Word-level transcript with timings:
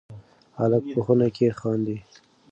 هلک 0.59 0.83
په 0.93 0.99
خونه 1.05 1.27
کې 1.35 1.47
خاندي. 1.59 1.97